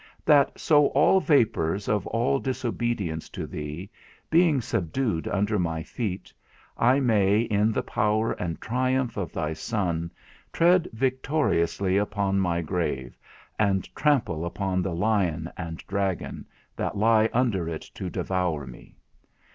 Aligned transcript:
That 0.25 0.59
so 0.59 0.87
all 0.87 1.19
vapours 1.19 1.87
of 1.87 2.07
all 2.07 2.39
disobedience 2.39 3.29
to 3.29 3.45
thee, 3.45 3.91
being 4.31 4.59
subdued 4.59 5.27
under 5.27 5.59
my 5.59 5.83
feet, 5.83 6.33
I 6.75 6.99
may, 6.99 7.41
in 7.41 7.71
the 7.71 7.83
power 7.83 8.31
and 8.31 8.59
triumph 8.59 9.15
of 9.15 9.31
thy 9.31 9.53
Son, 9.53 10.11
tread 10.51 10.87
victoriously 10.91 11.97
upon 11.97 12.39
my 12.39 12.63
grave, 12.63 13.15
and 13.59 13.93
trample 13.95 14.43
upon 14.43 14.81
the 14.81 14.95
lion 14.95 15.51
and 15.55 15.85
dragon 15.85 16.47
that 16.75 16.97
lie 16.97 17.29
under 17.31 17.69
it 17.69 17.83
to 17.93 18.09
devour 18.09 18.65
me. 18.65 18.95